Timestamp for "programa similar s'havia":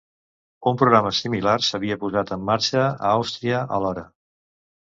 0.81-1.99